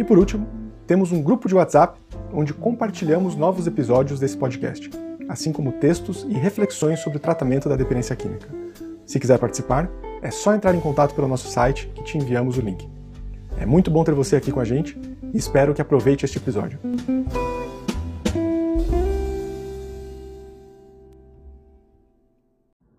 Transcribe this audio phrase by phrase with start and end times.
[0.00, 0.48] E por último,
[0.86, 2.00] temos um grupo de WhatsApp
[2.32, 4.88] onde compartilhamos novos episódios desse podcast,
[5.28, 8.48] assim como textos e reflexões sobre o tratamento da dependência química.
[9.04, 9.90] Se quiser participar,
[10.22, 12.88] é só entrar em contato pelo nosso site que te enviamos o link.
[13.58, 14.98] É muito bom ter você aqui com a gente
[15.34, 16.78] e espero que aproveite este episódio.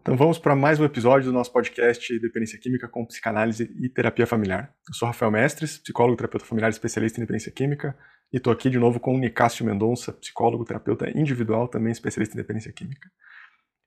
[0.01, 4.25] Então vamos para mais um episódio do nosso podcast Dependência Química com Psicanálise e Terapia
[4.25, 4.73] Familiar.
[4.89, 7.95] Eu sou Rafael Mestres, psicólogo, terapeuta familiar especialista em dependência química,
[8.33, 12.41] e estou aqui de novo com o Nicásio Mendonça, psicólogo, terapeuta individual, também especialista em
[12.41, 13.11] dependência química.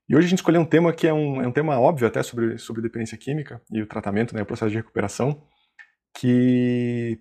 [0.08, 2.22] E hoje a gente escolheu um tema que é um, é um tema óbvio até
[2.22, 5.44] sobre, sobre dependência química e o tratamento, né, o processo de recuperação,
[6.16, 7.18] que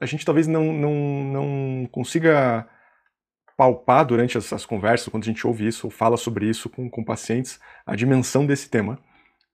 [0.00, 2.64] a gente talvez não, não, não consiga
[3.58, 6.88] palpar durante as, as, conversas, quando a gente ouve isso ou fala sobre isso com,
[6.88, 9.00] com pacientes, a dimensão desse tema.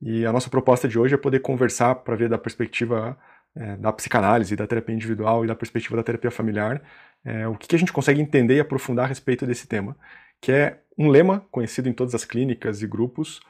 [0.03, 3.19] E a nossa proposta de hoje é poder conversar para ver da perspectiva
[3.57, 6.83] é, da psicanálise, da terapia individual e da perspectiva da terapia familiar,
[7.25, 9.97] é, o que, que a gente consegue entender e aprofundar a respeito desse tema,
[10.39, 13.41] que é um lema conhecido em todas as clínicas e grupos,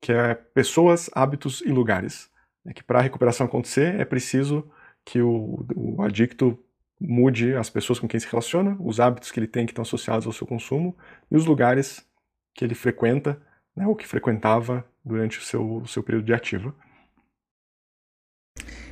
[0.00, 2.30] que é pessoas, hábitos e lugares.
[2.64, 4.70] É que para a recuperação acontecer é preciso
[5.04, 6.58] que o, o adicto
[7.00, 10.26] mude as pessoas com quem se relaciona, os hábitos que ele tem que estão associados
[10.26, 10.96] ao seu consumo
[11.30, 12.06] e os lugares
[12.54, 13.40] que ele frequenta,
[13.76, 16.74] né, ou que frequentava durante o seu, o seu período de ativo.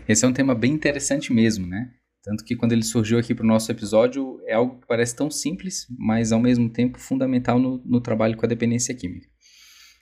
[0.07, 1.95] Esse é um tema bem interessante mesmo, né?
[2.23, 5.31] Tanto que quando ele surgiu aqui para o nosso episódio, é algo que parece tão
[5.31, 9.34] simples, mas ao mesmo tempo fundamental no, no trabalho com a dependência química.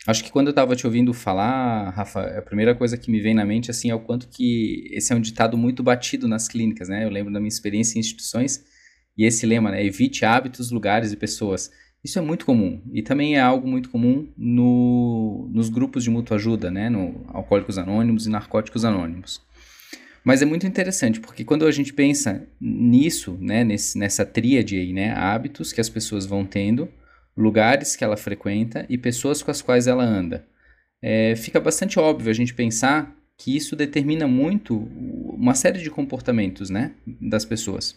[0.07, 3.35] Acho que quando eu estava te ouvindo falar, Rafa, a primeira coisa que me vem
[3.35, 6.89] na mente assim é o quanto que esse é um ditado muito batido nas clínicas,
[6.89, 7.05] né?
[7.05, 8.65] Eu lembro da minha experiência em instituições
[9.17, 9.85] e esse lema, né?
[9.85, 11.71] Evite hábitos, lugares e pessoas.
[12.03, 16.37] Isso é muito comum e também é algo muito comum no, nos grupos de mútua
[16.37, 16.91] ajuda, né?
[16.91, 19.41] No Alcoólicos Anônimos e Narcóticos Anônimos.
[20.25, 23.63] Mas é muito interessante porque quando a gente pensa nisso, né?
[23.63, 25.13] Nesse, nessa tríade aí, né?
[25.13, 26.89] Hábitos que as pessoas vão tendo
[27.37, 30.47] lugares que ela frequenta e pessoas com as quais ela anda.
[31.01, 36.71] É, fica bastante óbvio a gente pensar que isso determina muito uma série de comportamentos
[36.71, 37.97] né, das pessoas.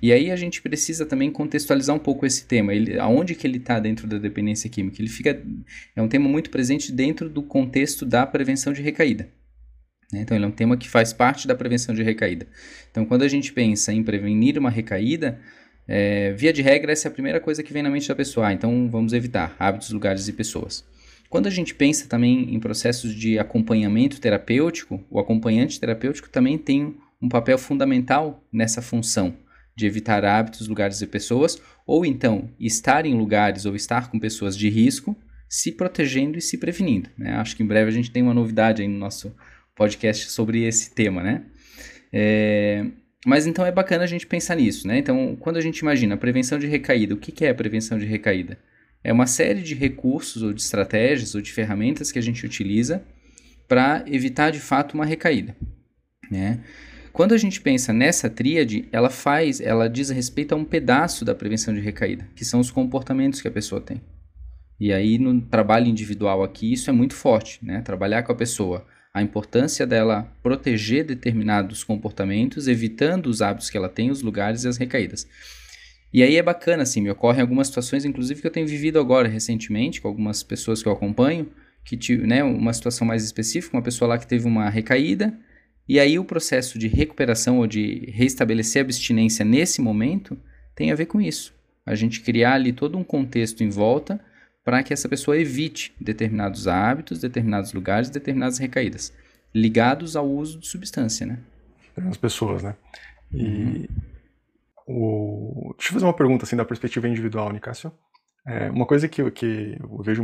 [0.00, 3.58] E aí a gente precisa também contextualizar um pouco esse tema, ele, aonde que ele
[3.58, 5.00] está dentro da dependência química.
[5.00, 5.42] Ele fica
[5.96, 9.28] é um tema muito presente dentro do contexto da prevenção de recaída.
[10.12, 10.20] Né?
[10.20, 12.46] Então ele é um tema que faz parte da prevenção de recaída.
[12.90, 15.40] Então quando a gente pensa em prevenir uma recaída,
[15.86, 18.48] é, via de regra, essa é a primeira coisa que vem na mente da pessoa.
[18.48, 20.84] Ah, então vamos evitar hábitos, lugares e pessoas.
[21.28, 26.96] Quando a gente pensa também em processos de acompanhamento terapêutico, o acompanhante terapêutico também tem
[27.20, 29.34] um papel fundamental nessa função
[29.76, 34.56] de evitar hábitos, lugares e pessoas, ou então estar em lugares ou estar com pessoas
[34.56, 35.16] de risco,
[35.48, 37.10] se protegendo e se prevenindo.
[37.18, 37.34] Né?
[37.34, 39.34] Acho que em breve a gente tem uma novidade aí no nosso
[39.74, 41.44] podcast sobre esse tema, né?
[42.12, 42.86] É,
[43.24, 44.98] mas então é bacana a gente pensar nisso, né?
[44.98, 47.98] Então, quando a gente imagina a prevenção de recaída, o que, que é a prevenção
[47.98, 48.58] de recaída?
[49.02, 53.02] É uma série de recursos ou de estratégias ou de ferramentas que a gente utiliza
[53.66, 55.56] para evitar de fato uma recaída,
[56.30, 56.60] né?
[57.12, 61.34] Quando a gente pensa nessa tríade, ela faz, ela diz respeito a um pedaço da
[61.34, 64.00] prevenção de recaída, que são os comportamentos que a pessoa tem.
[64.80, 67.80] E aí no trabalho individual aqui isso é muito forte, né?
[67.82, 68.84] Trabalhar com a pessoa
[69.14, 74.68] a importância dela proteger determinados comportamentos, evitando os hábitos que ela tem, os lugares e
[74.68, 75.28] as recaídas.
[76.12, 79.28] E aí é bacana, assim, me ocorrem algumas situações, inclusive que eu tenho vivido agora
[79.28, 81.48] recentemente, com algumas pessoas que eu acompanho,
[81.84, 85.32] que tive, né, uma situação mais específica, uma pessoa lá que teve uma recaída,
[85.88, 90.36] e aí o processo de recuperação ou de restabelecer a abstinência nesse momento
[90.74, 91.54] tem a ver com isso.
[91.86, 94.20] A gente criar ali todo um contexto em volta
[94.64, 99.12] para que essa pessoa evite determinados hábitos, determinados lugares, determinadas recaídas,
[99.54, 101.38] ligados ao uso de substância, né?
[102.08, 102.74] As pessoas, né?
[103.32, 103.86] E uhum.
[104.86, 105.74] O...
[105.76, 107.92] Deixa eu fazer uma pergunta assim da perspectiva individual, Nicásio.
[108.46, 110.22] É, uma coisa que, que eu vejo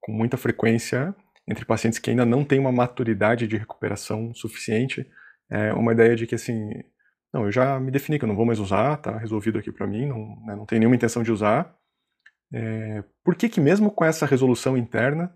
[0.00, 1.14] com muita frequência
[1.48, 5.08] entre pacientes que ainda não têm uma maturidade de recuperação suficiente
[5.50, 6.70] é uma ideia de que assim,
[7.32, 9.86] não, eu já me defini que eu não vou mais usar, tá resolvido aqui para
[9.86, 11.74] mim, não, né, não tenho nenhuma intenção de usar.
[12.52, 15.34] É, por que que mesmo com essa resolução interna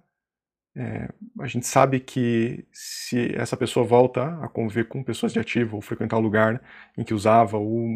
[0.76, 1.08] é,
[1.40, 5.82] a gente sabe que se essa pessoa volta a conviver com pessoas de ativo ou
[5.82, 6.62] frequentar o lugar
[6.96, 7.88] em que usava, ou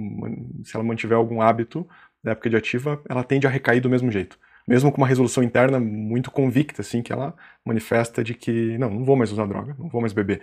[0.65, 1.87] se ela mantiver algum hábito
[2.23, 4.39] da época de ativa, ela tende a recair do mesmo jeito.
[4.67, 9.05] Mesmo com uma resolução interna muito convicta, assim, que ela manifesta de que, não, não
[9.05, 10.43] vou mais usar droga, não vou mais beber.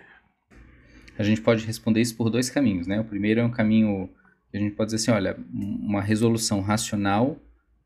[1.17, 2.99] A gente pode responder isso por dois caminhos, né?
[2.99, 4.09] O primeiro é um caminho
[4.49, 7.37] que a gente pode dizer assim, olha, uma resolução racional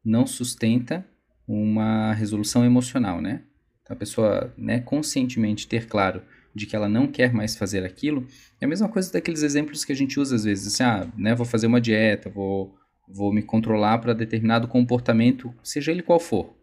[0.06, 1.06] não sustenta
[1.48, 3.42] uma resolução emocional, né?
[3.82, 6.22] Então, a pessoa, né, conscientemente ter claro
[6.54, 8.26] de que ela não quer mais fazer aquilo,
[8.60, 11.36] é a mesma coisa daqueles exemplos que a gente usa às vezes, assim, ah, né,
[11.36, 12.74] vou fazer uma dieta, vou,
[13.08, 16.56] vou me controlar para determinado comportamento, seja ele qual for.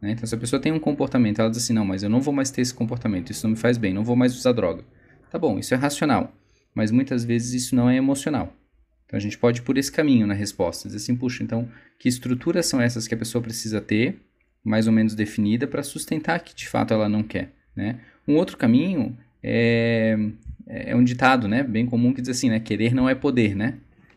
[0.00, 0.12] Né?
[0.12, 2.34] Então, se a pessoa tem um comportamento, ela diz assim, não, mas eu não vou
[2.34, 4.84] mais ter esse comportamento, isso não me faz bem, não vou mais usar droga.
[5.30, 6.32] Tá bom, isso é racional,
[6.74, 8.52] mas muitas vezes isso não é emocional.
[9.06, 11.68] Então, a gente pode ir por esse caminho na resposta, dizer assim, puxa, então,
[11.98, 14.20] que estruturas são essas que a pessoa precisa ter
[14.64, 17.52] mais ou menos definida para sustentar que de fato ela não quer.
[17.76, 18.00] Né?
[18.26, 20.16] Um outro caminho é,
[20.66, 23.74] é um ditado né, bem comum que diz assim, né, querer não é poder, né?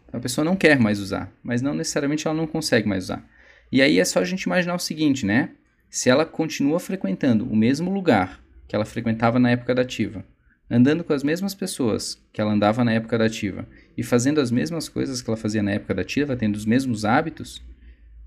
[0.07, 3.28] Então, a pessoa não quer mais usar, mas não necessariamente ela não consegue mais usar.
[3.69, 5.50] E aí é só a gente imaginar o seguinte, né?
[5.90, 10.24] Se ela continua frequentando o mesmo lugar que ela frequentava na época da ativa,
[10.69, 13.68] andando com as mesmas pessoas que ela andava na época da ativa
[13.98, 17.06] e fazendo as mesmas coisas que ela fazia na época da ativa, tendo os mesmos
[17.06, 17.62] hábitos,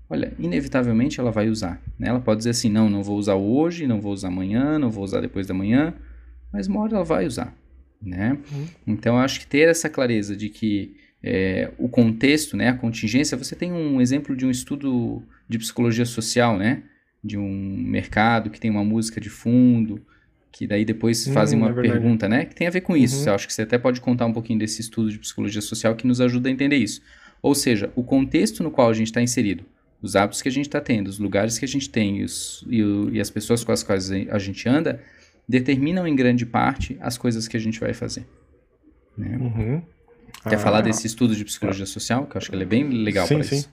[0.09, 1.81] olha, inevitavelmente ela vai usar.
[1.97, 2.09] Né?
[2.09, 5.03] Ela pode dizer assim, não, não vou usar hoje, não vou usar amanhã, não vou
[5.03, 5.93] usar depois da manhã,
[6.51, 7.55] mas uma hora ela vai usar.
[8.01, 8.37] Né?
[8.51, 8.65] Uhum.
[8.87, 13.37] Então, eu acho que ter essa clareza de que é, o contexto, né, a contingência,
[13.37, 16.83] você tem um exemplo de um estudo de psicologia social, né,
[17.23, 20.01] de um mercado que tem uma música de fundo,
[20.51, 23.21] que daí depois hum, fazem uma é pergunta, né, que tem a ver com isso.
[23.21, 23.27] Uhum.
[23.27, 26.05] Eu acho que você até pode contar um pouquinho desse estudo de psicologia social que
[26.05, 27.01] nos ajuda a entender isso.
[27.41, 29.65] Ou seja, o contexto no qual a gente está inserido
[30.01, 32.65] os hábitos que a gente está tendo, os lugares que a gente tem e, os,
[32.67, 35.01] e, o, e, as pessoas com as quais a gente anda,
[35.47, 38.25] determinam em grande parte as coisas que a gente vai fazer.
[39.15, 39.37] Né?
[39.37, 39.81] Uhum.
[40.43, 42.25] Quer ah, falar desse estudo de psicologia social?
[42.25, 43.55] Que eu acho que ele é bem legal para isso.
[43.55, 43.65] Sim,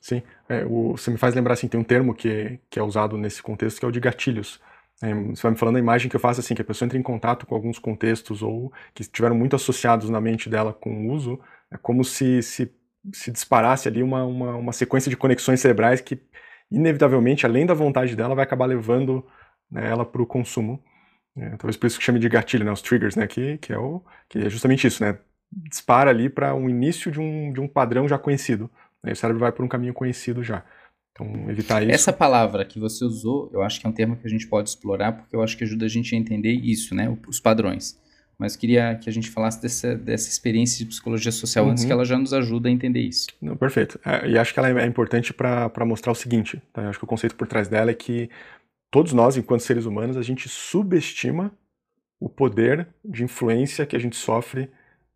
[0.00, 0.22] sim.
[0.48, 3.42] É, o, você me faz lembrar, assim, tem um termo que, que é usado nesse
[3.42, 4.60] contexto que é o de gatilhos.
[5.02, 6.98] É, você vai me falando a imagem que eu faço assim, que a pessoa entra
[6.98, 11.12] em contato com alguns contextos ou que estiveram muito associados na mente dela com o
[11.12, 12.72] uso, é como se, se
[13.12, 16.20] se disparasse ali uma, uma, uma sequência de conexões cerebrais que,
[16.70, 19.26] inevitavelmente, além da vontade dela, vai acabar levando
[19.70, 20.82] né, ela para o consumo.
[21.36, 23.78] É, talvez por isso que chame de gatilho, né, os triggers, né, que, que, é
[23.78, 25.18] o, que é justamente isso, né,
[25.50, 28.70] dispara ali para um início de um, de um padrão já conhecido.
[29.02, 30.64] Né, o cérebro vai por um caminho conhecido já.
[31.14, 31.92] Então, evitar isso.
[31.92, 34.68] Essa palavra que você usou, eu acho que é um termo que a gente pode
[34.68, 37.98] explorar, porque eu acho que ajuda a gente a entender isso, né, os padrões
[38.38, 41.70] mas queria que a gente falasse dessa, dessa experiência de psicologia social uhum.
[41.70, 43.28] antes, que ela já nos ajuda a entender isso.
[43.40, 43.98] Não, perfeito.
[44.04, 46.82] É, e acho que ela é, é importante para mostrar o seguinte: tá?
[46.82, 48.28] eu acho que o conceito por trás dela é que
[48.90, 51.52] todos nós, enquanto seres humanos, a gente subestima
[52.18, 54.70] o poder de influência que a gente sofre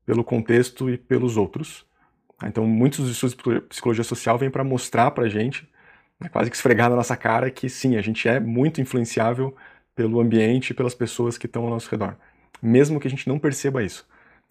[0.06, 1.84] pelo contexto e pelos outros.
[2.38, 2.48] Tá?
[2.48, 5.69] Então, muitos dos estudos de psicologia social vêm para mostrar para a gente,
[6.32, 9.55] quase que esfregar na nossa cara, que sim, a gente é muito influenciável
[9.94, 12.17] pelo ambiente e pelas pessoas que estão ao nosso redor
[12.63, 14.06] mesmo que a gente não perceba isso.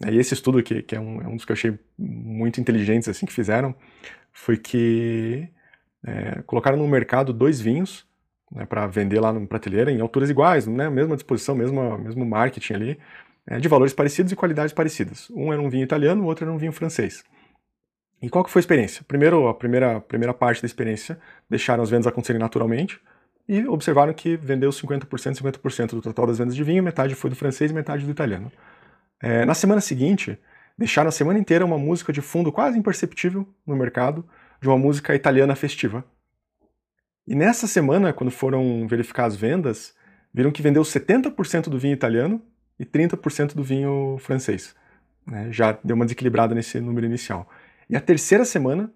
[0.06, 3.08] E esse estudo, que, que é, um, é um dos que eu achei muito inteligentes
[3.08, 3.74] assim que fizeram,
[4.32, 5.48] foi que
[6.04, 8.06] é, colocaram no mercado dois vinhos
[8.50, 12.74] né, para vender lá no prateleira em alturas iguais, né, mesma disposição, mesmo, mesmo marketing
[12.74, 12.98] ali,
[13.46, 15.28] é, de valores parecidos e qualidades parecidas.
[15.30, 17.24] Um era um vinho italiano, o outro era um vinho francês.
[18.20, 19.04] E qual que foi a experiência?
[19.06, 23.00] Primeiro, a primeira, primeira parte da experiência, deixaram as vendas acontecerem naturalmente,
[23.48, 27.36] e observaram que vendeu 50%, 50% do total das vendas de vinho, metade foi do
[27.36, 28.52] francês e metade do italiano.
[29.20, 30.38] É, na semana seguinte,
[30.76, 34.28] deixaram a semana inteira uma música de fundo quase imperceptível no mercado,
[34.60, 36.04] de uma música italiana festiva.
[37.26, 39.94] E nessa semana, quando foram verificar as vendas,
[40.32, 42.42] viram que vendeu 70% do vinho italiano
[42.78, 44.74] e 30% do vinho francês.
[45.26, 45.50] Né?
[45.50, 47.48] Já deu uma desequilibrada nesse número inicial.
[47.88, 48.92] E a terceira semana,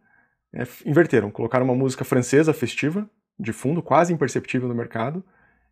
[0.53, 3.09] é, inverteram, colocaram uma música francesa festiva
[3.39, 5.25] de fundo, quase imperceptível no mercado.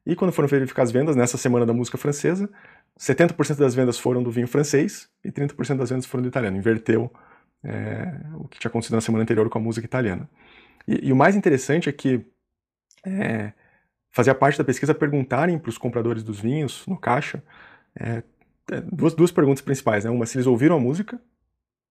[0.05, 2.49] E quando foram verificar as vendas, nessa semana da música francesa,
[2.99, 6.57] 70% das vendas foram do vinho francês e 30% das vendas foram do italiano.
[6.57, 7.13] Inverteu
[7.63, 10.29] é, o que tinha acontecido na semana anterior com a música italiana.
[10.89, 12.25] E, e o mais interessante é que
[13.05, 13.53] é,
[14.11, 17.43] fazia parte da pesquisa perguntarem para os compradores dos vinhos no caixa
[17.99, 18.23] é,
[18.71, 20.05] é, duas, duas perguntas principais.
[20.05, 20.11] Né?
[20.11, 21.21] Uma, se eles ouviram a música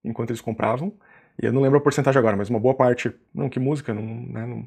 [0.04, 0.94] enquanto eles compravam,
[1.42, 4.04] e eu não lembro a porcentagem agora, mas uma boa parte, não, que música, não,
[4.04, 4.66] né, não,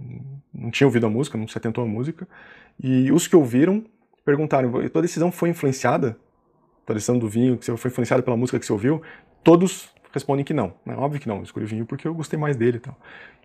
[0.55, 2.26] não tinha ouvido a música, não se atentou à música,
[2.83, 3.85] e os que ouviram
[4.25, 6.17] perguntaram, tua decisão foi influenciada?
[6.87, 9.02] Tua decisão do vinho, que foi influenciada pela música que você ouviu?
[9.45, 10.95] Todos respondem que não, né?
[10.97, 12.97] óbvio que não, eu escolhi vinho porque eu gostei mais dele e tal.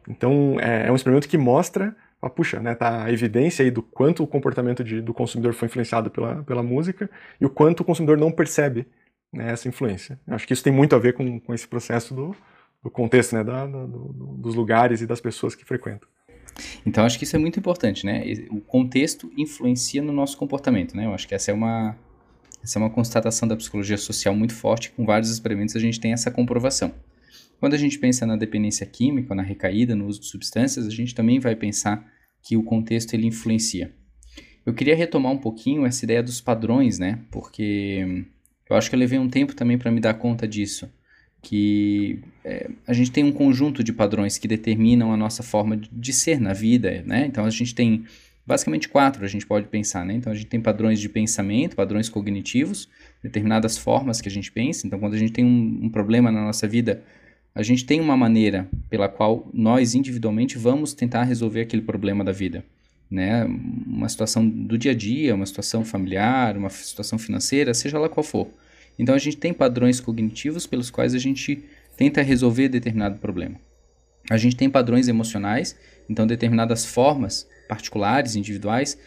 [0.08, 3.82] Então, é, é um experimento que mostra ah, puxa, né, tá a evidência aí do
[3.82, 7.86] quanto o comportamento de, do consumidor foi influenciado pela, pela música e o quanto o
[7.86, 8.88] consumidor não percebe
[9.32, 10.20] né, essa influência.
[10.28, 12.36] Eu acho que isso tem muito a ver com, com esse processo do,
[12.84, 16.08] do contexto, né, da, do, dos lugares e das pessoas que frequentam.
[16.86, 18.24] Então, acho que isso é muito importante, né?
[18.50, 21.06] O contexto influencia no nosso comportamento, né?
[21.06, 21.96] Eu acho que essa é uma,
[22.64, 26.14] essa é uma constatação da psicologia social muito forte, com vários experimentos a gente tem
[26.14, 26.94] essa comprovação.
[27.60, 31.16] Quando a gente pensa na dependência química, na recaída, no uso de substâncias, a gente
[31.16, 32.06] também vai pensar
[32.42, 33.94] que o contexto ele influencia.
[34.66, 37.20] Eu queria retomar um pouquinho essa ideia dos padrões, né?
[37.32, 38.26] Porque
[38.70, 40.92] eu acho que eu levei um tempo também para me dar conta disso,
[41.42, 46.14] que é, a gente tem um conjunto de padrões que determinam a nossa forma de
[46.14, 47.26] ser na vida, né?
[47.26, 48.06] Então a gente tem
[48.46, 50.14] basicamente quatro, a gente pode pensar, né?
[50.14, 52.88] Então a gente tem padrões de pensamento, padrões cognitivos,
[53.22, 54.88] determinadas formas que a gente pensa.
[54.88, 57.04] Então quando a gente tem um, um problema na nossa vida,
[57.54, 62.32] a gente tem uma maneira pela qual nós individualmente vamos tentar resolver aquele problema da
[62.32, 62.64] vida.
[63.10, 63.46] Né?
[63.46, 68.24] Uma situação do dia a dia, uma situação familiar, uma situação financeira, seja lá qual
[68.24, 68.48] for.
[68.98, 71.64] Então a gente tem padrões cognitivos pelos quais a gente
[71.96, 73.60] tenta resolver determinado problema.
[74.30, 75.76] A gente tem padrões emocionais,
[76.10, 78.98] então determinadas formas particulares, individuais,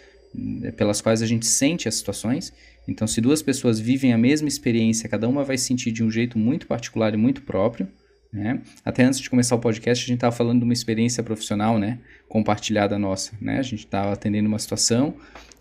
[0.63, 2.53] eh, pelas quais a gente sente as situações.
[2.89, 6.39] Então, se duas pessoas vivem a mesma experiência, cada uma vai sentir de um jeito
[6.39, 7.87] muito particular e muito próprio.
[8.33, 8.63] Né?
[8.85, 11.99] Até antes de começar o podcast, a gente estava falando de uma experiência profissional né?
[12.29, 13.33] compartilhada nossa.
[13.41, 13.59] Né?
[13.59, 15.15] A gente estava atendendo uma situação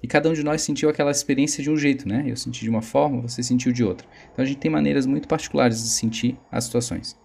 [0.03, 2.07] e cada um de nós sentiu aquela experiência de um jeito.
[2.07, 2.25] Né?
[2.27, 4.07] Eu senti de uma forma, você sentiu de outra.
[4.31, 7.17] Então a gente tem maneiras muito particulares de sentir as situações.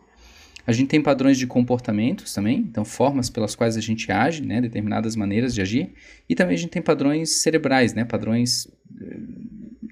[0.66, 4.62] A gente tem padrões de comportamentos também, então formas pelas quais a gente age, né,
[4.62, 5.92] determinadas maneiras de agir,
[6.26, 8.66] e também a gente tem padrões cerebrais, né, padrões
[8.98, 9.18] eh,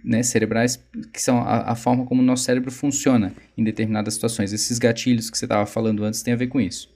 [0.05, 0.83] né, cerebrais,
[1.13, 4.53] que são a, a, forma como o nosso cérebro funciona em determinadas situações.
[4.53, 6.93] Esses gatilhos que você estava falando antes têm a ver com isso.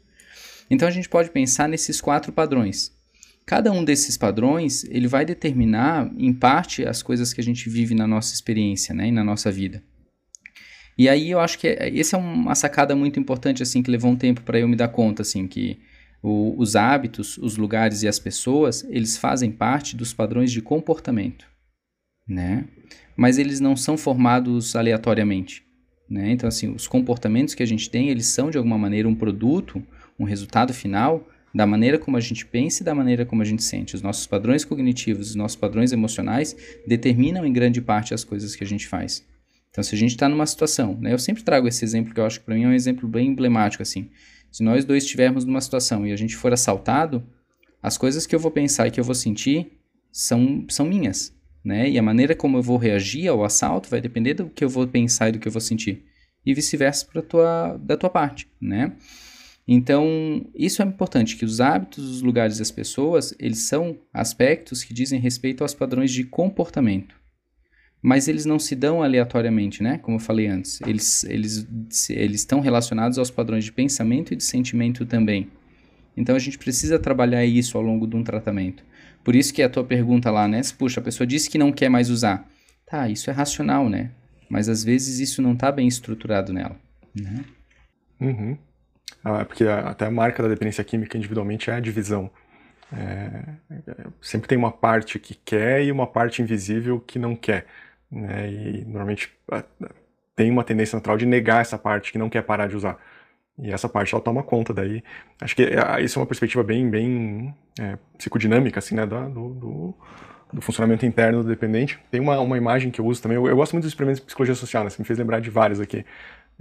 [0.70, 2.92] Então a gente pode pensar nesses quatro padrões.
[3.44, 7.94] Cada um desses padrões ele vai determinar, em parte, as coisas que a gente vive
[7.94, 9.82] na nossa experiência né, e na nossa vida.
[10.98, 14.10] E aí eu acho que é, essa é uma sacada muito importante assim que levou
[14.10, 15.78] um tempo para eu me dar conta assim que
[16.22, 21.46] o, os hábitos, os lugares e as pessoas eles fazem parte dos padrões de comportamento
[22.28, 22.64] né?
[23.16, 25.64] Mas eles não são formados aleatoriamente,
[26.09, 26.30] né?
[26.30, 29.83] Então, assim, os comportamentos que a gente tem, eles são de alguma maneira um produto,
[30.18, 33.62] um resultado final da maneira como a gente pensa e da maneira como a gente
[33.62, 33.95] sente.
[33.95, 36.54] Os nossos padrões cognitivos, os nossos padrões emocionais
[36.87, 39.25] determinam em grande parte as coisas que a gente faz.
[39.71, 41.12] Então, se a gente está numa situação, né?
[41.12, 43.28] Eu sempre trago esse exemplo que eu acho que para mim é um exemplo bem
[43.28, 44.11] emblemático, assim.
[44.50, 47.23] Se nós dois estivermos numa situação e a gente for assaltado,
[47.83, 49.71] as coisas que eu vou pensar e que eu vou sentir
[50.11, 51.35] são, são minhas,
[51.66, 51.90] né?
[51.90, 54.87] E a maneira como eu vou reagir ao assalto vai depender do que eu vou
[54.87, 56.04] pensar e do que eu vou sentir.
[56.44, 58.92] E vice-versa tua da tua parte, né?
[59.66, 64.85] Então, isso é importante que os hábitos, os lugares e as pessoas, eles são aspectos
[64.85, 67.16] que dizem respeito aos padrões de comportamento.
[68.00, 69.99] Mas eles não se dão aleatoriamente, né?
[69.99, 70.80] Como eu falei antes.
[70.82, 71.66] Eles, eles,
[72.08, 75.50] eles estão relacionados aos padrões de pensamento e de sentimento também.
[76.16, 78.85] Então a gente precisa trabalhar isso ao longo de um tratamento.
[79.26, 80.61] Por isso que a tua pergunta lá, né?
[80.78, 82.49] Puxa, a pessoa disse que não quer mais usar.
[82.87, 84.12] Tá, isso é racional, né?
[84.49, 86.76] Mas às vezes isso não está bem estruturado nela.
[87.12, 87.45] Né?
[88.21, 88.56] Uhum.
[89.25, 92.30] Ah, porque até a marca da dependência química individualmente é a divisão.
[92.97, 93.42] É,
[94.23, 97.66] sempre tem uma parte que quer e uma parte invisível que não quer.
[98.09, 98.52] Né?
[98.52, 99.33] E normalmente
[100.37, 102.97] tem uma tendência natural de negar essa parte que não quer parar de usar.
[103.58, 105.02] E essa parte ela toma conta daí.
[105.40, 109.94] Acho que é, isso é uma perspectiva bem, bem é, psicodinâmica, assim, né, do, do,
[110.52, 111.98] do, funcionamento interno do dependente.
[112.10, 114.26] Tem uma, uma imagem que eu uso também, eu, eu gosto muito dos experimentos de
[114.26, 116.04] psicologia social, né, você me fez lembrar de vários aqui.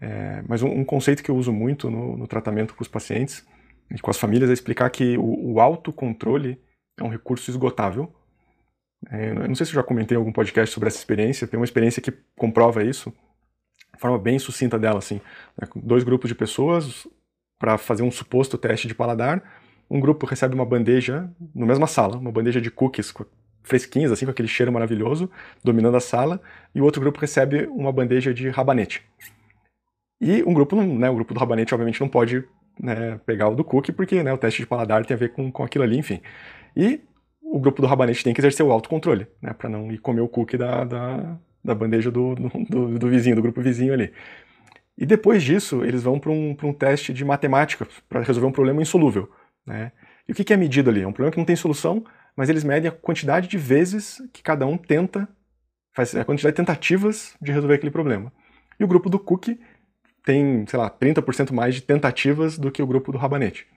[0.01, 3.45] É, mas um, um, conceito que eu uso muito no, no, tratamento com os pacientes
[3.89, 6.59] e com as famílias é explicar que o, o autocontrole
[6.97, 8.13] é um recurso esgotável.
[9.09, 11.59] É, eu não sei se eu já comentei em algum podcast sobre essa experiência, tem
[11.59, 13.13] uma experiência que comprova isso,
[13.97, 15.21] forma bem sucinta dela, assim.
[15.59, 15.67] Né?
[15.75, 17.07] Dois grupos de pessoas
[17.59, 19.43] para fazer um suposto teste de paladar.
[19.89, 23.13] Um grupo recebe uma bandeja, na mesma sala, uma bandeja de cookies
[23.65, 25.29] fresquinhos, assim, com aquele cheiro maravilhoso,
[25.63, 26.41] dominando a sala,
[26.73, 29.03] e o outro grupo recebe uma bandeja de rabanete.
[30.21, 32.43] E um grupo, né, o grupo do rabanete, obviamente, não pode
[32.79, 35.51] né, pegar o do cookie, porque né, o teste de paladar tem a ver com,
[35.51, 36.21] com aquilo ali, enfim.
[36.75, 37.01] E
[37.41, 40.29] o grupo do rabanete tem que exercer o autocontrole, né, para não ir comer o
[40.29, 44.13] cookie da, da, da bandeja do, do, do, vizinho, do grupo vizinho ali.
[44.97, 48.81] E depois disso, eles vão para um, um teste de matemática para resolver um problema
[48.81, 49.29] insolúvel.
[49.65, 49.91] Né?
[50.27, 51.01] E o que, que é medido ali?
[51.01, 52.05] É um problema que não tem solução,
[52.35, 55.27] mas eles medem a quantidade de vezes que cada um tenta,
[55.93, 58.31] faz a quantidade de tentativas de resolver aquele problema.
[58.79, 59.57] E o grupo do Cook
[60.23, 63.67] tem, sei lá, 30% mais de tentativas do que o grupo do Rabanete.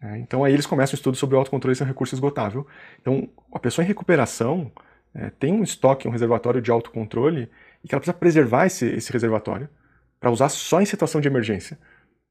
[0.00, 2.66] É, então aí eles começam o estudo sobre o autocontrole sem recurso esgotável.
[3.00, 4.70] Então a pessoa em recuperação
[5.14, 7.50] é, tem um estoque, um reservatório de autocontrole
[7.84, 9.68] e que ela precisa preservar esse, esse reservatório
[10.18, 11.78] para usar só em situação de emergência.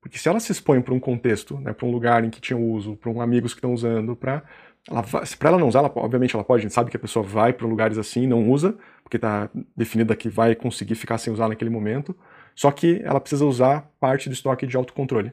[0.02, 2.58] Porque se ela se expõe para um contexto, né, para um lugar em que tinha
[2.58, 4.42] uso, para um amigos que estão usando, para
[4.90, 5.06] ela,
[5.40, 7.68] ela não usar, ela, obviamente ela pode, a gente sabe que a pessoa vai para
[7.68, 11.70] lugares assim e não usa, porque está definida que vai conseguir ficar sem usar naquele
[11.70, 12.18] momento,
[12.56, 15.32] só que ela precisa usar parte do estoque de autocontrole.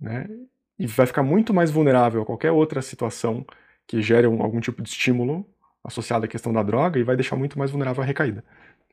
[0.00, 0.28] Né?
[0.76, 3.46] E vai ficar muito mais vulnerável a qualquer outra situação
[3.86, 5.46] que gere um, algum tipo de estímulo
[5.84, 8.42] associado à questão da droga e vai deixar muito mais vulnerável à recaída.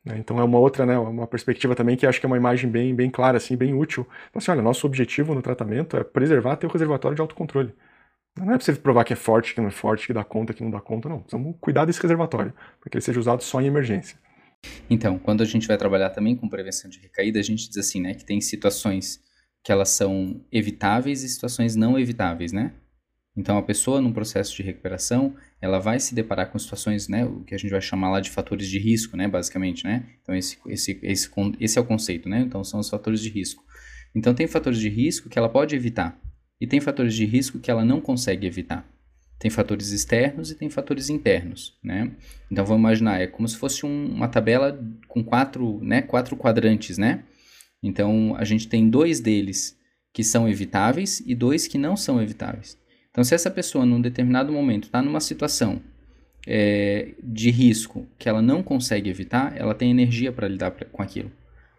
[0.04, 0.16] Né?
[0.18, 2.94] Então é uma outra, né, uma perspectiva também que acho que é uma imagem bem,
[2.94, 4.06] bem clara, assim, bem útil.
[4.28, 7.74] Então, assim, olha, nosso objetivo no tratamento é preservar teu reservatório de autocontrole.
[8.36, 10.62] Não é você provar que é forte, que não é forte, que dá conta, que
[10.62, 11.20] não dá conta, não.
[11.20, 14.18] Precisamos cuidar desse reservatório, para que ele seja usado só em emergência.
[14.88, 18.00] Então, quando a gente vai trabalhar também com prevenção de recaída, a gente diz assim,
[18.00, 19.20] né, que tem situações
[19.62, 22.72] que elas são evitáveis e situações não evitáveis, né?
[23.36, 27.42] Então, a pessoa num processo de recuperação, ela vai se deparar com situações, né, o
[27.44, 30.04] que a gente vai chamar lá de fatores de risco, né, basicamente, né?
[30.20, 32.40] Então, esse, esse, esse, esse é o conceito, né?
[32.40, 33.64] Então, são os fatores de risco.
[34.14, 36.20] Então, tem fatores de risco que ela pode evitar
[36.60, 38.86] e tem fatores de risco que ela não consegue evitar.
[39.38, 42.12] Tem fatores externos e tem fatores internos, né?
[42.50, 46.98] Então, vamos imaginar, é como se fosse um, uma tabela com quatro, né, quatro quadrantes,
[46.98, 47.24] né?
[47.82, 49.76] Então, a gente tem dois deles
[50.12, 52.78] que são evitáveis e dois que não são evitáveis.
[53.12, 55.80] Então, se essa pessoa, num determinado momento, está numa situação
[56.46, 61.02] é, de risco que ela não consegue evitar, ela tem energia para lidar pra, com
[61.02, 61.30] aquilo.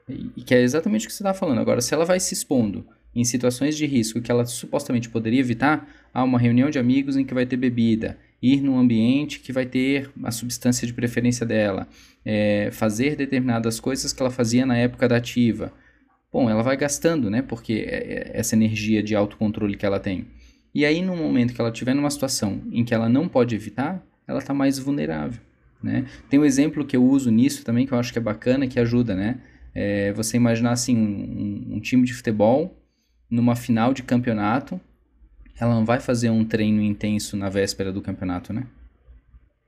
[0.08, 1.60] E, e, que é exatamente o que você está falando.
[1.60, 2.86] Agora, se ela vai se expondo
[3.16, 7.26] em situações de risco que ela supostamente poderia evitar, há uma reunião de amigos em
[7.26, 11.88] que vai ter bebida, ir num ambiente que vai ter a substância de preferência dela,
[12.24, 15.74] é, fazer determinadas coisas que ela fazia na época da ativa.
[16.32, 17.42] Bom, ela vai gastando, né?
[17.42, 20.28] Porque é, é essa energia de autocontrole que ela tem.
[20.74, 24.04] E aí, no momento que ela estiver numa situação em que ela não pode evitar,
[24.28, 25.42] ela está mais vulnerável.
[25.82, 26.06] Né?
[26.30, 28.80] Tem um exemplo que eu uso nisso também, que eu acho que é bacana, que
[28.80, 29.40] ajuda, né?
[29.76, 32.80] É você imaginar assim, um, um, time de futebol
[33.30, 34.80] numa final de campeonato,
[35.60, 38.66] ela não vai fazer um treino intenso na véspera do campeonato, né?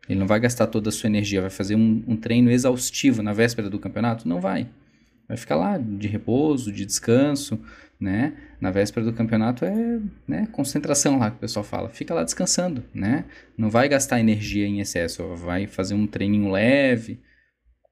[0.08, 3.34] Ele não vai gastar toda a sua energia, vai fazer um, um treino exaustivo na
[3.34, 4.28] véspera do campeonato?
[4.28, 4.70] Não vai.
[5.28, 7.60] Vai ficar lá de repouso, de descanso,
[8.00, 8.34] né?
[8.60, 11.90] Na véspera do campeonato é né, concentração lá que o pessoal fala.
[11.90, 13.26] Fica lá descansando, né?
[13.58, 17.20] Não vai gastar energia em excesso, vai fazer um treininho leve,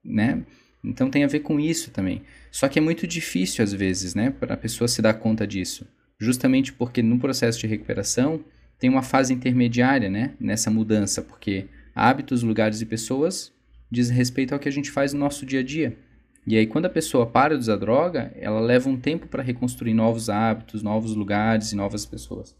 [0.03, 0.43] né?
[0.83, 2.21] Então tem a ver com isso também.
[2.51, 5.87] Só que é muito difícil às vezes, né, para a pessoa se dar conta disso.
[6.19, 8.43] Justamente porque no processo de recuperação
[8.77, 13.53] tem uma fase intermediária, né, nessa mudança, porque hábitos, lugares e pessoas
[13.89, 15.97] diz respeito ao que a gente faz no nosso dia a dia.
[16.45, 19.93] E aí, quando a pessoa para de usar droga, ela leva um tempo para reconstruir
[19.93, 22.55] novos hábitos, novos lugares e novas pessoas.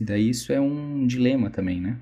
[0.00, 1.98] E daí isso é um dilema também, né?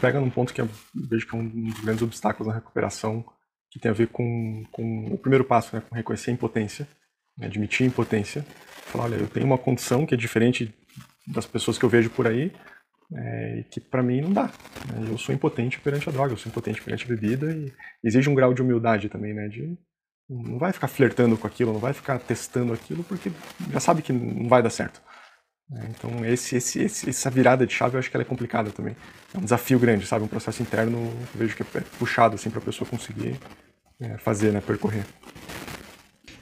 [0.00, 3.24] Pega num ponto que eu vejo que é um dos grandes obstáculos na recuperação,
[3.70, 6.88] que tem a ver com, com o primeiro passo, né, com reconhecer a impotência,
[7.36, 8.44] né, admitir a impotência,
[8.86, 10.74] falar, olha, eu tenho uma condição que é diferente
[11.26, 12.52] das pessoas que eu vejo por aí,
[13.14, 14.46] é, que para mim não dá.
[14.92, 15.08] Né?
[15.10, 18.34] Eu sou impotente perante a droga, eu sou impotente perante a bebida e exige um
[18.34, 19.76] grau de humildade também, né, de
[20.28, 23.32] não vai ficar flertando com aquilo, não vai ficar testando aquilo, porque
[23.70, 25.00] já sabe que não vai dar certo.
[25.72, 28.96] É, então esse, esse, essa virada de chave eu acho que ela é complicada também.
[29.34, 30.24] É um desafio grande, sabe?
[30.24, 30.98] Um processo interno,
[31.34, 33.38] vejo que é puxado assim para a pessoa conseguir
[34.00, 34.60] é, fazer, né?
[34.60, 35.04] Percorrer.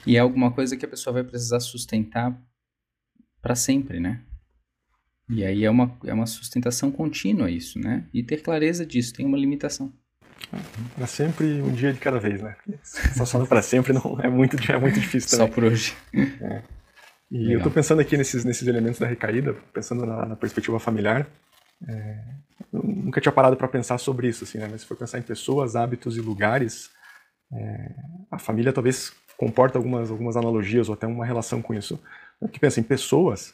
[0.05, 2.37] E é alguma coisa que a pessoa vai precisar sustentar
[3.41, 4.23] para sempre, né?
[5.29, 8.07] E aí é uma, é uma sustentação contínua isso, né?
[8.13, 9.93] E ter clareza disso tem uma limitação.
[10.95, 12.55] Para sempre, um dia de cada vez, né?
[13.25, 15.47] Só para sempre não é muito, é muito difícil também.
[15.47, 15.95] Só por hoje.
[16.13, 16.61] É.
[17.29, 17.51] E Legal.
[17.53, 21.27] eu estou pensando aqui nesses, nesses elementos da recaída, pensando na, na perspectiva familiar.
[21.87, 22.23] É,
[22.71, 24.67] nunca tinha parado para pensar sobre isso, assim, né?
[24.71, 26.89] Mas se for pensar em pessoas, hábitos e lugares,
[27.51, 27.91] é,
[28.31, 31.99] a família talvez comporta algumas, algumas analogias ou até uma relação com isso.
[32.39, 33.53] Porque pensa em pessoas,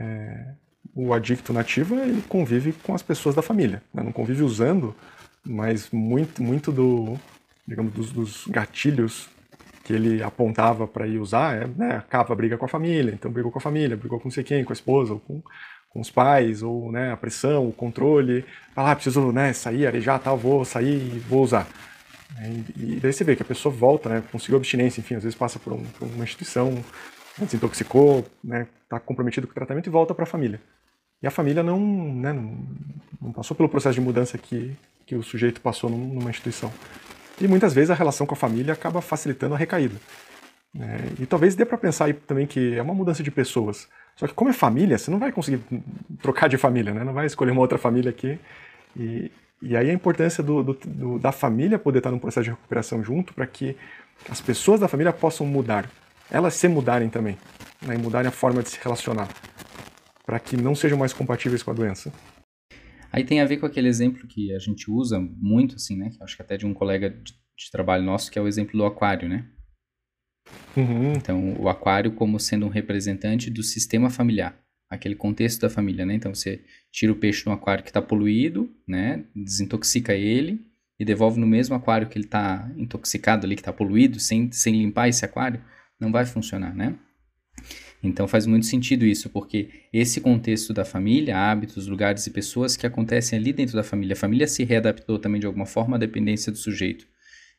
[0.00, 0.54] é,
[0.94, 4.02] o adicto nativo ele convive com as pessoas da família, né?
[4.02, 4.94] não convive usando
[5.46, 7.18] mas muito, muito do,
[7.66, 9.28] digamos, dos, dos gatilhos
[9.84, 13.52] que ele apontava para ir usar é, né, acaba briga com a família, então brigou
[13.52, 15.40] com a família, brigou com não sei quem, com a esposa, ou com,
[15.90, 20.36] com os pais, ou né, a pressão, o controle, ah, preciso né, sair, arejar, tal,
[20.36, 21.68] vou sair e vou usar.
[22.76, 25.38] E, e daí você vê que a pessoa volta, né, conseguiu abstinência, enfim, às vezes
[25.38, 26.84] passa por, um, por uma instituição,
[27.38, 30.60] desintoxicou, né, está comprometido com o tratamento e volta para a família.
[31.22, 32.66] E a família não, né, não,
[33.20, 36.72] não, passou pelo processo de mudança que, que o sujeito passou numa instituição.
[37.40, 39.94] E muitas vezes a relação com a família acaba facilitando a recaída.
[40.78, 43.88] É, e talvez dê para pensar aí também que é uma mudança de pessoas.
[44.16, 45.62] Só que como é família, você não vai conseguir
[46.20, 47.04] trocar de família, né?
[47.04, 48.38] Não vai escolher uma outra família aqui.
[48.96, 49.30] E,
[49.62, 53.04] e aí a importância do, do, do, da família poder estar num processo de recuperação
[53.04, 53.76] junto para que
[54.28, 55.88] as pessoas da família possam mudar.
[56.30, 57.38] Elas se mudarem também.
[57.82, 57.94] Né?
[57.94, 59.28] E mudarem a forma de se relacionar.
[60.24, 62.12] Para que não sejam mais compatíveis com a doença.
[63.16, 66.10] Aí tem a ver com aquele exemplo que a gente usa muito, assim, né?
[66.20, 68.84] Acho que até de um colega de, de trabalho nosso, que é o exemplo do
[68.84, 69.48] aquário, né?
[70.76, 71.14] Uhum.
[71.14, 74.54] Então, o aquário como sendo um representante do sistema familiar,
[74.90, 76.12] aquele contexto da família, né?
[76.12, 79.24] Então, você tira o peixe no aquário que está poluído, né?
[79.34, 80.60] Desintoxica ele
[81.00, 84.74] e devolve no mesmo aquário que ele está intoxicado ali, que está poluído, sem, sem
[84.74, 85.64] limpar esse aquário,
[85.98, 86.94] não vai funcionar, né?
[88.06, 92.86] Então faz muito sentido isso, porque esse contexto da família, hábitos, lugares e pessoas que
[92.86, 96.52] acontecem ali dentro da família, a família se readaptou também de alguma forma à dependência
[96.52, 97.06] do sujeito.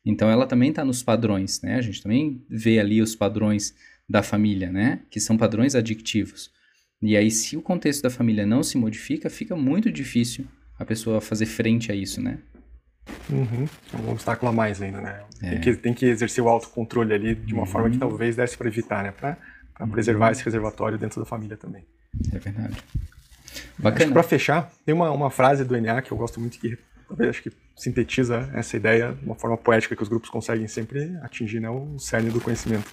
[0.05, 1.75] Então ela também está nos padrões, né?
[1.75, 3.75] A gente também vê ali os padrões
[4.10, 5.01] da família, né?
[5.10, 6.49] Que são padrões adictivos.
[7.01, 10.45] E aí, se o contexto da família não se modifica, fica muito difícil
[10.79, 12.39] a pessoa fazer frente a isso, né?
[13.29, 13.67] Uhum.
[13.93, 15.21] É um obstáculo a mais ainda, né?
[15.41, 15.49] É.
[15.51, 17.67] Tem, que, tem que exercer o autocontrole ali de uma uhum.
[17.67, 19.12] forma que talvez desse para evitar, né?
[19.12, 19.38] Para
[19.83, 19.89] uhum.
[19.89, 21.85] preservar esse reservatório dentro da família também.
[22.31, 22.77] É verdade.
[23.77, 24.11] Bacana.
[24.11, 27.43] Para fechar, tem uma, uma frase do NA que eu gosto muito que talvez acho
[27.43, 31.69] que sintetiza essa ideia de uma forma poética que os grupos conseguem sempre atingir, né?
[31.69, 32.91] O cerne do conhecimento.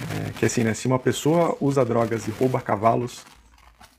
[0.00, 0.74] É, que é assim, né?
[0.74, 3.24] Se uma pessoa usa drogas e rouba cavalos,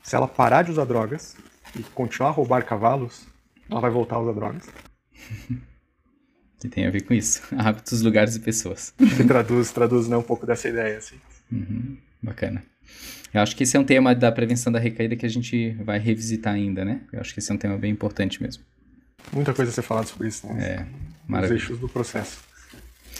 [0.02, 1.36] se ela parar de usar drogas
[1.78, 3.26] e continuar a roubar cavalos,
[3.70, 4.68] ela vai voltar a usar drogas.
[6.60, 7.42] que tem a ver com isso.
[7.56, 8.94] Hábitos, lugares e pessoas.
[8.96, 11.16] Que traduz, traduz né, um pouco dessa ideia, assim.
[11.52, 12.62] Uhum, bacana.
[13.32, 15.98] Eu acho que esse é um tema da prevenção da recaída que a gente vai
[15.98, 17.00] revisitar ainda, né?
[17.12, 18.62] Eu acho que esse é um tema bem importante mesmo.
[19.32, 20.64] Muita coisa a ser falado sobre isso, né?
[20.64, 20.86] É,
[21.26, 21.56] maravilha.
[21.56, 22.38] Os eixos do processo.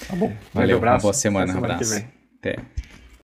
[0.07, 0.35] Tá bom.
[0.53, 1.03] Valeu, um abraço.
[1.03, 1.53] Boa semana.
[1.53, 2.05] semana abraço.
[2.39, 2.59] Até.